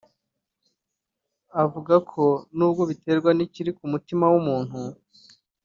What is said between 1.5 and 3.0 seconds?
Avuga ko nubwo